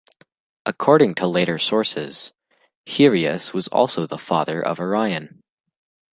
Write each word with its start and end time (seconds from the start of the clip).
According 0.65 1.13
to 1.17 1.27
later 1.27 1.59
sources, 1.59 2.33
Hyrieus 2.87 3.53
was 3.53 3.67
also 3.67 4.07
the 4.07 4.17
father 4.17 4.59
of 4.59 4.79
Orion. 4.79 5.41